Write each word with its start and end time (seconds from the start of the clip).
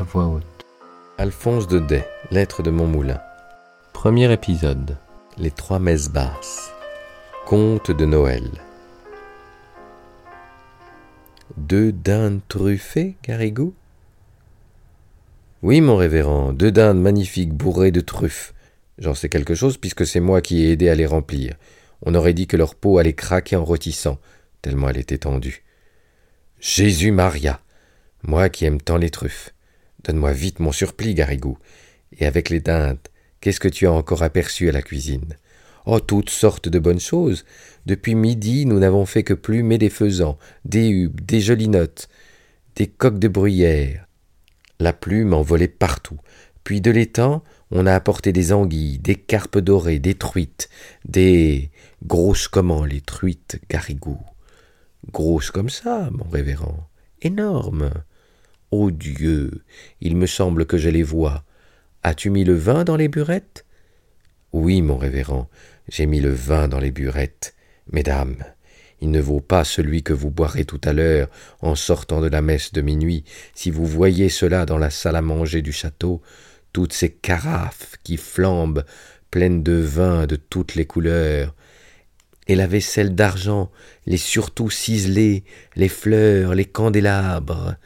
à 0.00 0.02
voix 0.02 0.26
haute. 0.26 0.66
Alphonse 1.18 1.68
de 1.68 1.78
Day, 1.78 2.04
Lettre 2.30 2.62
de 2.62 2.70
Montmoulin. 2.70 3.20
Premier 3.92 4.32
épisode. 4.32 4.96
Les 5.38 5.50
trois 5.50 5.78
messes 5.78 6.08
basses. 6.08 6.72
Conte 7.46 7.90
de 7.90 8.04
Noël. 8.04 8.50
Deux 11.56 11.92
dindes 11.92 12.40
truffées, 12.48 13.16
Garrigou? 13.22 13.74
Oui, 15.62 15.80
mon 15.80 15.96
révérend, 15.96 16.52
deux 16.52 16.72
dindes 16.72 17.00
magnifiques 17.00 17.54
bourrées 17.54 17.92
de 17.92 18.00
truffes. 18.00 18.54
J'en 18.98 19.14
sais 19.14 19.28
quelque 19.28 19.54
chose 19.54 19.76
puisque 19.76 20.06
c'est 20.06 20.20
moi 20.20 20.40
qui 20.40 20.64
ai 20.64 20.72
aidé 20.72 20.88
à 20.88 20.94
les 20.94 21.06
remplir. 21.06 21.54
On 22.02 22.14
aurait 22.14 22.34
dit 22.34 22.46
que 22.46 22.56
leur 22.56 22.74
peau 22.74 22.98
allait 22.98 23.12
craquer 23.12 23.56
en 23.56 23.64
rôtissant, 23.64 24.18
tellement 24.62 24.88
elle 24.88 24.98
était 24.98 25.18
tendue. 25.18 25.62
Jésus 26.60 27.12
Maria 27.12 27.60
Moi 28.22 28.48
qui 28.48 28.64
aime 28.64 28.80
tant 28.80 28.96
les 28.96 29.10
truffes. 29.10 29.53
Donne-moi 30.04 30.32
vite 30.32 30.60
mon 30.60 30.72
surplis, 30.72 31.14
Garrigou. 31.14 31.58
Et 32.18 32.26
avec 32.26 32.50
les 32.50 32.60
dindes, 32.60 32.98
qu'est-ce 33.40 33.60
que 33.60 33.68
tu 33.68 33.86
as 33.86 33.92
encore 33.92 34.22
aperçu 34.22 34.68
à 34.68 34.72
la 34.72 34.82
cuisine? 34.82 35.36
Oh, 35.86 36.00
toutes 36.00 36.30
sortes 36.30 36.68
de 36.68 36.78
bonnes 36.78 37.00
choses. 37.00 37.44
Depuis 37.84 38.14
midi, 38.14 38.64
nous 38.64 38.78
n'avons 38.78 39.06
fait 39.06 39.22
que 39.22 39.34
plumer 39.34 39.78
des 39.78 39.90
faisans, 39.90 40.38
des 40.64 40.88
hubes, 40.88 41.20
des 41.20 41.40
gelinottes, 41.40 42.08
des 42.76 42.86
coques 42.86 43.18
de 43.18 43.28
bruyère. 43.28 44.06
La 44.80 44.92
plume 44.92 45.34
en 45.34 45.42
volait 45.42 45.68
partout. 45.68 46.18
Puis 46.64 46.80
de 46.80 46.90
l'étang, 46.90 47.42
on 47.70 47.86
a 47.86 47.94
apporté 47.94 48.32
des 48.32 48.52
anguilles, 48.52 48.98
des 48.98 49.16
carpes 49.16 49.58
dorées, 49.58 49.98
des 49.98 50.14
truites, 50.14 50.70
des 51.04 51.70
grosses 52.04 52.48
comment 52.48 52.84
les 52.84 53.02
truites, 53.02 53.60
Garrigou. 53.68 54.18
Grosses 55.12 55.50
comme 55.50 55.68
ça, 55.68 56.08
mon 56.12 56.24
révérend. 56.24 56.88
Énormes. 57.20 57.90
Ô 58.76 58.90
Dieu, 58.90 59.62
il 60.00 60.16
me 60.16 60.26
semble 60.26 60.66
que 60.66 60.78
je 60.78 60.88
les 60.88 61.04
vois. 61.04 61.44
As-tu 62.02 62.28
mis 62.28 62.42
le 62.42 62.54
vin 62.54 62.82
dans 62.82 62.96
les 62.96 63.06
burettes? 63.06 63.64
Oui, 64.52 64.82
mon 64.82 64.96
révérend, 64.96 65.48
j'ai 65.88 66.06
mis 66.06 66.18
le 66.18 66.32
vin 66.32 66.66
dans 66.66 66.80
les 66.80 66.90
burettes. 66.90 67.54
Mesdames, 67.92 68.42
il 69.00 69.12
ne 69.12 69.20
vaut 69.20 69.40
pas 69.40 69.62
celui 69.62 70.02
que 70.02 70.12
vous 70.12 70.32
boirez 70.32 70.64
tout 70.64 70.80
à 70.82 70.92
l'heure 70.92 71.28
en 71.60 71.76
sortant 71.76 72.20
de 72.20 72.26
la 72.26 72.42
messe 72.42 72.72
de 72.72 72.80
minuit. 72.80 73.22
Si 73.54 73.70
vous 73.70 73.86
voyez 73.86 74.28
cela 74.28 74.66
dans 74.66 74.78
la 74.78 74.90
salle 74.90 75.14
à 75.14 75.22
manger 75.22 75.62
du 75.62 75.70
château, 75.70 76.20
toutes 76.72 76.94
ces 76.94 77.12
carafes 77.12 77.94
qui 78.02 78.16
flambent, 78.16 78.84
pleines 79.30 79.62
de 79.62 79.74
vin 79.74 80.26
de 80.26 80.34
toutes 80.34 80.74
les 80.74 80.84
couleurs, 80.84 81.54
et 82.48 82.56
la 82.56 82.66
vaisselle 82.66 83.14
d'argent, 83.14 83.70
les 84.04 84.16
surtout 84.16 84.68
ciselés, 84.68 85.44
les 85.76 85.88
fleurs, 85.88 86.56
les 86.56 86.64
candélabres, 86.64 87.76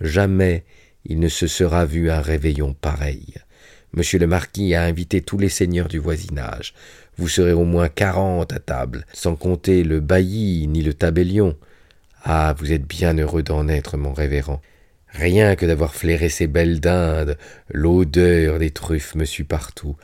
Jamais 0.00 0.64
il 1.04 1.18
ne 1.18 1.28
se 1.28 1.46
sera 1.46 1.84
vu 1.84 2.10
un 2.10 2.20
réveillon 2.20 2.72
pareil. 2.74 3.34
Monsieur 3.92 4.18
le 4.18 4.26
marquis 4.26 4.74
a 4.74 4.82
invité 4.82 5.20
tous 5.20 5.38
les 5.38 5.48
seigneurs 5.48 5.88
du 5.88 5.98
voisinage. 5.98 6.74
Vous 7.16 7.28
serez 7.28 7.52
au 7.52 7.64
moins 7.64 7.88
quarante 7.88 8.52
à 8.52 8.58
table, 8.58 9.06
sans 9.12 9.36
compter 9.36 9.84
le 9.84 10.00
bailli 10.00 10.66
ni 10.66 10.82
le 10.82 10.94
tabellion. 10.94 11.56
Ah, 12.24 12.54
vous 12.58 12.72
êtes 12.72 12.86
bien 12.86 13.16
heureux 13.16 13.42
d'en 13.42 13.68
être, 13.68 13.96
mon 13.96 14.12
révérend. 14.12 14.60
Rien 15.10 15.54
que 15.54 15.66
d'avoir 15.66 15.94
flairé 15.94 16.28
ces 16.28 16.48
belles 16.48 16.80
dindes, 16.80 17.38
l'odeur 17.70 18.58
des 18.58 18.70
truffes 18.70 19.14
me 19.14 19.24
suit 19.24 19.44
partout. 19.44 19.96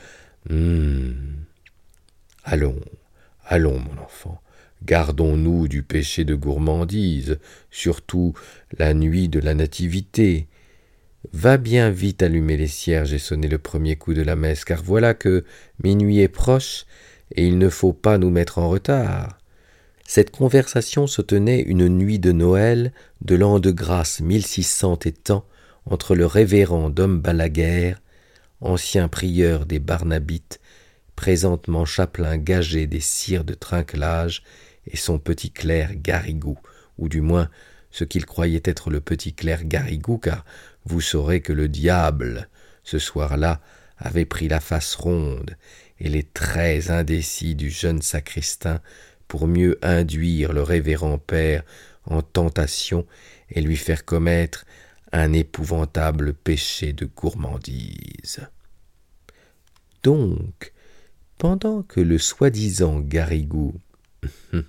Hum. 0.49 1.15
Allons, 2.45 2.79
allons, 3.45 3.79
mon 3.79 4.01
enfant. 4.01 4.41
Gardons-nous 4.83 5.67
du 5.67 5.83
péché 5.83 6.25
de 6.25 6.33
gourmandise, 6.33 7.39
surtout 7.69 8.33
la 8.77 8.93
nuit 8.93 9.29
de 9.29 9.39
la 9.39 9.53
Nativité. 9.53 10.47
Va 11.33 11.57
bien 11.57 11.91
vite 11.91 12.23
allumer 12.23 12.57
les 12.57 12.67
cierges 12.67 13.13
et 13.13 13.19
sonner 13.19 13.47
le 13.47 13.59
premier 13.59 13.95
coup 13.95 14.15
de 14.15 14.23
la 14.23 14.35
messe, 14.35 14.65
car 14.65 14.81
voilà 14.81 15.13
que 15.13 15.45
minuit 15.83 16.19
est 16.19 16.27
proche, 16.27 16.85
et 17.35 17.45
il 17.45 17.59
ne 17.59 17.69
faut 17.69 17.93
pas 17.93 18.17
nous 18.17 18.31
mettre 18.31 18.57
en 18.57 18.69
retard. 18.69 19.37
Cette 20.07 20.31
conversation 20.31 21.07
se 21.07 21.21
tenait 21.21 21.61
une 21.61 21.87
nuit 21.87 22.19
de 22.19 22.31
Noël 22.31 22.91
de 23.21 23.35
l'an 23.35 23.59
de 23.59 23.71
grâce 23.71 24.19
1600 24.19 24.99
étant 25.05 25.45
entre 25.85 26.15
le 26.15 26.25
révérend 26.25 26.89
Dom 26.89 27.21
Balaguer, 27.21 27.93
ancien 28.59 29.07
prieur 29.07 29.65
des 29.65 29.79
Barnabites, 29.79 30.59
présentement 31.15 31.85
chapelain 31.85 32.37
gagé 32.37 32.87
des 32.87 32.99
cires 32.99 33.43
de 33.43 33.53
trinquelage, 33.53 34.43
et 34.87 34.97
son 34.97 35.19
petit 35.19 35.51
clerc 35.51 35.95
Garrigou, 35.95 36.57
ou 36.97 37.09
du 37.09 37.21
moins 37.21 37.49
ce 37.91 38.03
qu'il 38.03 38.25
croyait 38.25 38.63
être 38.65 38.89
le 38.89 39.01
petit 39.01 39.33
clerc 39.33 39.65
Garrigou, 39.65 40.17
car 40.17 40.45
vous 40.85 41.01
saurez 41.01 41.41
que 41.41 41.53
le 41.53 41.67
diable, 41.67 42.49
ce 42.83 42.99
soir-là, 42.99 43.61
avait 43.97 44.25
pris 44.25 44.47
la 44.47 44.59
face 44.59 44.95
ronde 44.95 45.55
et 45.99 46.09
les 46.09 46.23
traits 46.23 46.89
indécis 46.89 47.55
du 47.55 47.69
jeune 47.69 48.01
sacristain 48.01 48.79
pour 49.27 49.47
mieux 49.47 49.77
induire 49.81 50.53
le 50.53 50.63
révérend 50.63 51.19
père 51.19 51.63
en 52.05 52.21
tentation 52.21 53.05
et 53.49 53.61
lui 53.61 53.77
faire 53.77 54.05
commettre 54.05 54.65
un 55.11 55.33
épouvantable 55.33 56.33
péché 56.33 56.93
de 56.93 57.05
gourmandise. 57.05 58.47
Donc, 60.03 60.73
pendant 61.37 61.83
que 61.83 62.01
le 62.01 62.17
soi-disant 62.17 62.99
Garrigou 62.99 63.75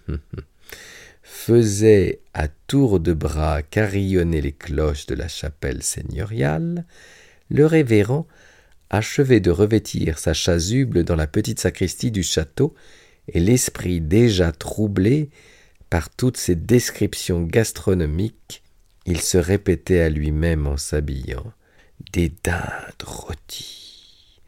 faisait 1.22 2.20
à 2.34 2.48
tour 2.48 3.00
de 3.00 3.12
bras 3.12 3.62
carillonner 3.62 4.40
les 4.40 4.52
cloches 4.52 5.06
de 5.06 5.14
la 5.14 5.28
chapelle 5.28 5.82
seigneuriale, 5.82 6.86
le 7.50 7.66
révérend 7.66 8.26
achevait 8.90 9.40
de 9.40 9.50
revêtir 9.50 10.18
sa 10.18 10.34
chasuble 10.34 11.04
dans 11.04 11.16
la 11.16 11.26
petite 11.26 11.60
sacristie 11.60 12.10
du 12.10 12.22
château, 12.22 12.74
et 13.28 13.40
l'esprit 13.40 14.00
déjà 14.00 14.52
troublé 14.52 15.30
par 15.90 16.10
toutes 16.10 16.36
ces 16.36 16.56
descriptions 16.56 17.42
gastronomiques, 17.42 18.62
il 19.06 19.20
se 19.20 19.38
répétait 19.38 20.00
à 20.00 20.08
lui-même 20.08 20.66
en 20.66 20.76
s'habillant. 20.76 21.52
Des 22.12 22.32
dindes 22.42 23.02
rôties, 23.04 24.40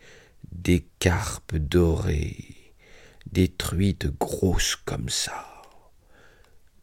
des 0.53 0.85
carpes 0.99 1.57
dorées, 1.57 2.54
des 3.35 3.49
truites 3.49 4.17
grosses 4.19 4.77
comme 4.77 5.09
ça. 5.09 5.45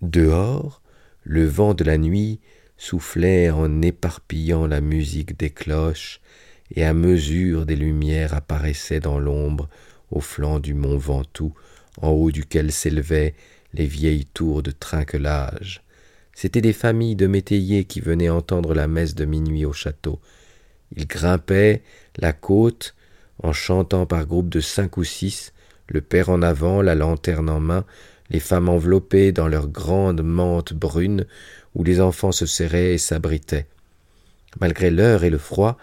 Dehors, 0.02 0.82
le 1.24 1.46
vent 1.46 1.74
de 1.74 1.86
la 1.86 1.98
nuit 1.98 2.42
soufflait 2.78 3.50
en 3.50 3.82
éparpillant 3.82 4.68
la 4.68 4.82
musique 4.82 5.40
des 5.40 5.50
cloches, 5.50 6.20
et 6.76 6.84
à 6.84 6.94
mesure 6.94 7.66
des 7.66 7.76
lumières 7.76 8.34
apparaissaient 8.34 9.00
dans 9.00 9.18
l'ombre 9.18 9.70
au 10.12 10.20
flanc 10.20 10.60
du 10.60 10.74
mont 10.74 10.98
Ventoux, 10.98 11.54
en 12.02 12.10
haut 12.10 12.32
duquel 12.32 12.72
s'élevaient 12.72 13.34
les 13.74 13.86
vieilles 13.86 14.26
tours 14.26 14.62
de 14.62 14.72
trinquelage. 14.72 15.82
C'étaient 16.34 16.62
des 16.62 16.74
familles 16.74 17.16
de 17.16 17.28
métayers 17.28 17.86
qui 17.86 18.02
venaient 18.02 18.30
entendre 18.30 18.74
la 18.74 18.88
messe 18.88 19.16
de 19.16 19.26
minuit 19.26 19.66
au 19.66 19.74
château. 19.74 20.20
Ils 20.96 21.08
grimpaient 21.08 21.82
la 22.18 22.34
côte 22.34 22.94
en 23.42 23.54
chantant 23.54 24.06
par 24.06 24.26
groupes 24.26 24.50
de 24.50 24.60
cinq 24.60 24.98
ou 24.98 25.06
six, 25.06 25.54
le 25.92 26.00
père 26.00 26.30
en 26.30 26.42
avant, 26.42 26.82
la 26.82 26.96
lanterne 26.96 27.50
en 27.50 27.60
main, 27.60 27.84
les 28.30 28.40
femmes 28.40 28.70
enveloppées 28.70 29.34
dans 29.34 29.50
leurs 29.50 29.68
grandes 29.68 30.24
mantes 30.24 30.74
brunes, 30.74 31.26
où 31.76 31.84
les 31.84 32.00
enfants 32.00 32.32
se 32.32 32.46
serraient 32.46 32.94
et 32.94 32.98
s'abritaient. 32.98 33.68
Malgré 34.60 34.90
l'heure 34.90 35.26
et 35.26 35.30
le 35.30 35.38
froid, 35.38 35.78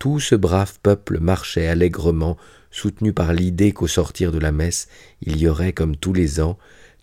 tout 0.00 0.18
ce 0.18 0.34
brave 0.34 0.78
peuple 0.82 1.20
marchait 1.20 1.68
allègrement, 1.68 2.36
soutenu 2.72 3.12
par 3.12 3.32
l'idée 3.32 3.72
qu'au 3.72 3.86
sortir 3.86 4.32
de 4.32 4.38
la 4.38 4.50
messe, 4.50 4.88
il 5.20 5.38
y 5.38 5.46
aurait, 5.46 5.72
comme 5.72 5.96
tous 5.96 6.12
les 6.12 6.40
ans, 6.40 6.58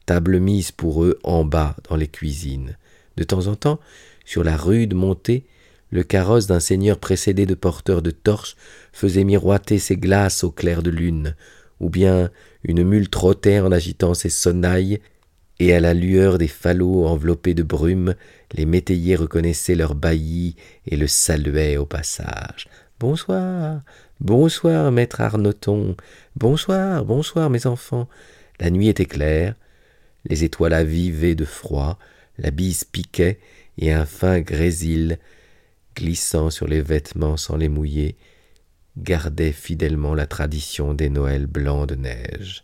table 0.05 0.39
mise 0.39 0.71
pour 0.71 1.05
eux 1.05 1.17
en 1.23 1.45
bas 1.45 1.77
dans 1.89 1.95
les 1.95 2.07
cuisines. 2.07 2.77
De 3.15 3.23
temps 3.23 3.47
en 3.47 3.55
temps, 3.55 3.79
sur 4.25 4.43
la 4.43 4.57
rude 4.57 4.95
montée, 4.95 5.45
le 5.91 6.03
carrosse 6.03 6.47
d'un 6.47 6.59
seigneur 6.59 6.99
précédé 6.99 7.45
de 7.45 7.55
porteurs 7.55 8.01
de 8.01 8.11
torches 8.11 8.55
faisait 8.91 9.23
miroiter 9.23 9.79
ses 9.79 9.95
glaces 9.95 10.43
au 10.43 10.51
clair 10.51 10.83
de 10.83 10.89
lune, 10.89 11.35
ou 11.79 11.89
bien 11.89 12.29
une 12.63 12.83
mule 12.83 13.09
trottait 13.09 13.59
en 13.59 13.71
agitant 13.71 14.13
ses 14.13 14.29
sonnailles, 14.29 14.99
et 15.59 15.73
à 15.73 15.79
la 15.79 15.93
lueur 15.93 16.37
des 16.37 16.47
falots 16.47 17.05
enveloppés 17.05 17.53
de 17.53 17.63
brume, 17.63 18.15
les 18.53 18.65
métayers 18.65 19.17
reconnaissaient 19.17 19.75
leur 19.75 19.93
bailli 19.93 20.55
et 20.85 20.95
le 20.95 21.07
saluaient 21.07 21.77
au 21.77 21.85
passage. 21.85 22.69
Bonsoir, 22.99 23.81
bonsoir, 24.21 24.91
maître 24.91 25.21
Arnoton, 25.21 25.95
bonsoir, 26.35 27.03
bonsoir, 27.03 27.49
mes 27.49 27.65
enfants. 27.65 28.07
La 28.59 28.69
nuit 28.69 28.87
était 28.87 29.05
claire, 29.05 29.55
les 30.25 30.43
étoiles 30.43 30.73
avivaient 30.73 31.35
de 31.35 31.45
froid, 31.45 31.97
la 32.37 32.51
bise 32.51 32.83
piquait, 32.83 33.39
et 33.77 33.93
un 33.93 34.05
fin 34.05 34.41
grésil, 34.41 35.17
glissant 35.95 36.49
sur 36.49 36.67
les 36.67 36.81
vêtements 36.81 37.37
sans 37.37 37.57
les 37.57 37.69
mouiller, 37.69 38.15
gardait 39.03 39.51
fidèlement 39.51 40.13
la 40.13 40.27
tradition 40.27 40.93
des 40.93 41.09
Noëls 41.09 41.47
blancs 41.47 41.87
de 41.87 41.95
neige. 41.95 42.63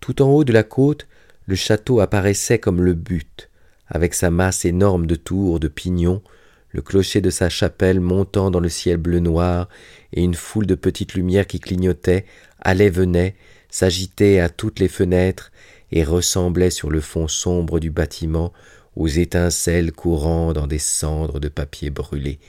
Tout 0.00 0.22
en 0.22 0.28
haut 0.28 0.44
de 0.44 0.52
la 0.52 0.62
côte, 0.62 1.06
le 1.46 1.54
château 1.54 2.00
apparaissait 2.00 2.58
comme 2.58 2.82
le 2.82 2.94
but, 2.94 3.50
avec 3.88 4.14
sa 4.14 4.30
masse 4.30 4.64
énorme 4.64 5.06
de 5.06 5.14
tours, 5.14 5.60
de 5.60 5.68
pignons, 5.68 6.22
le 6.70 6.82
clocher 6.82 7.20
de 7.20 7.30
sa 7.30 7.48
chapelle 7.48 8.00
montant 8.00 8.50
dans 8.50 8.60
le 8.60 8.68
ciel 8.68 8.96
bleu 8.96 9.20
noir, 9.20 9.68
et 10.12 10.22
une 10.22 10.34
foule 10.34 10.66
de 10.66 10.74
petites 10.74 11.14
lumières 11.14 11.46
qui 11.46 11.60
clignotaient, 11.60 12.26
allaient, 12.60 12.90
venaient, 12.90 13.36
s'agitaient 13.70 14.40
à 14.40 14.48
toutes 14.48 14.80
les 14.80 14.88
fenêtres, 14.88 15.52
et 15.92 16.04
ressemblaient 16.04 16.70
sur 16.70 16.90
le 16.90 17.00
fond 17.00 17.28
sombre 17.28 17.78
du 17.78 17.90
bâtiment 17.90 18.52
aux 18.96 19.06
étincelles 19.06 19.92
courant 19.92 20.52
dans 20.52 20.66
des 20.66 20.78
cendres 20.78 21.38
de 21.38 21.48
papier 21.48 21.90
brûlé. 21.90 22.40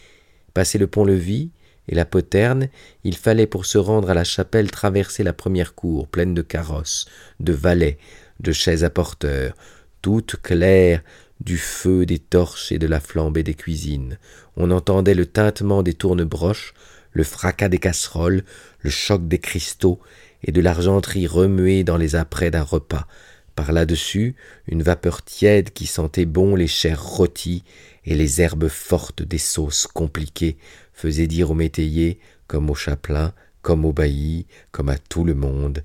Passé 0.53 0.77
le 0.77 0.87
pont-levis 0.87 1.51
et 1.87 1.95
la 1.95 2.05
poterne, 2.05 2.69
il 3.03 3.15
fallait 3.15 3.47
pour 3.47 3.65
se 3.65 3.77
rendre 3.77 4.09
à 4.09 4.13
la 4.13 4.23
chapelle 4.23 4.71
traverser 4.71 5.23
la 5.23 5.33
première 5.33 5.73
cour 5.73 6.07
pleine 6.07 6.33
de 6.33 6.41
carrosses, 6.41 7.05
de 7.39 7.53
valets, 7.53 7.97
de 8.39 8.51
chaises 8.51 8.83
à 8.83 8.89
porteurs, 8.89 9.55
toute 10.01 10.35
claire 10.41 11.01
du 11.39 11.57
feu 11.57 12.05
des 12.05 12.19
torches 12.19 12.71
et 12.71 12.79
de 12.79 12.87
la 12.87 12.99
flambée 12.99 13.43
des 13.43 13.53
cuisines. 13.53 14.17
On 14.55 14.71
entendait 14.71 15.13
le 15.13 15.25
tintement 15.25 15.83
des 15.83 15.93
tournebroches, 15.93 16.73
le 17.11 17.23
fracas 17.23 17.69
des 17.69 17.77
casseroles, 17.77 18.43
le 18.81 18.89
choc 18.89 19.27
des 19.27 19.39
cristaux 19.39 19.99
et 20.43 20.51
de 20.51 20.61
l'argenterie 20.61 21.27
remuée 21.27 21.83
dans 21.83 21.97
les 21.97 22.15
apprêts 22.15 22.51
d'un 22.51 22.63
repas. 22.63 23.07
Par 23.55 23.71
là-dessus, 23.71 24.35
une 24.67 24.83
vapeur 24.83 25.23
tiède 25.23 25.71
qui 25.71 25.87
sentait 25.87 26.25
bon 26.25 26.55
les 26.55 26.67
chairs 26.67 27.03
rôties 27.03 27.63
et 28.05 28.13
les 28.13 28.39
herbes 28.39 28.67
fortes 28.67 29.23
des 29.23 29.39
sauces 29.39 29.87
compliquées 29.87 30.57
faisait 30.97 31.27
dire 31.27 31.51
au 31.51 31.53
métayer, 31.53 32.19
comme 32.47 32.71
au 32.71 32.75
chapelain, 32.75 33.33
comme 33.61 33.85
au 33.85 33.93
bailli, 33.93 34.47
comme 34.71 34.89
à 34.89 34.97
tout 34.97 35.23
le 35.23 35.35
monde, 35.35 35.83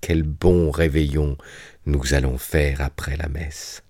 quel 0.00 0.22
bon 0.22 0.70
réveillon 0.70 1.36
nous 1.84 2.14
allons 2.14 2.38
faire 2.38 2.80
après 2.80 3.16
la 3.16 3.28
messe. 3.28 3.82